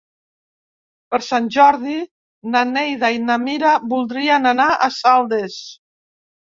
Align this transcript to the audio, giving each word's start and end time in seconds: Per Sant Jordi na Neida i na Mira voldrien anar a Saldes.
Per 1.11 1.19
Sant 1.25 1.49
Jordi 1.57 1.99
na 2.55 2.65
Neida 2.73 3.13
i 3.19 3.23
na 3.29 3.39
Mira 3.47 3.77
voldrien 3.95 4.53
anar 4.57 4.71
a 4.73 4.93
Saldes. 5.01 5.65